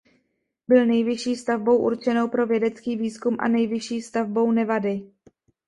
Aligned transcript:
Byl 0.67 0.85
nejvyšší 0.85 1.35
stavbou 1.35 1.77
určenou 1.77 2.27
pro 2.27 2.47
vědecký 2.47 2.95
výzkum 2.97 3.35
a 3.39 3.47
nejvyšší 3.47 4.01
stavbou 4.01 4.51
Nevady. 4.51 5.11